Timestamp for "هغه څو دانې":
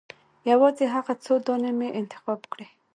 0.95-1.71